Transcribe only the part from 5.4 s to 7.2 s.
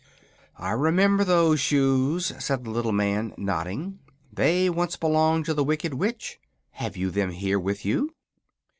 to the Wicked Witch. Have you